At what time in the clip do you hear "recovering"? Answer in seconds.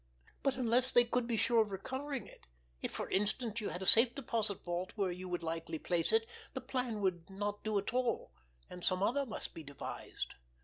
1.69-2.25